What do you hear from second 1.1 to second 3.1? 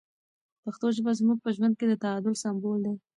زموږ په ژوند کې د تعادل سمبول دی.